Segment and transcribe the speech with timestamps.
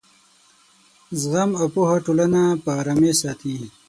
[1.21, 3.55] زغم او پوهه ټولنه په ارامۍ ساتي.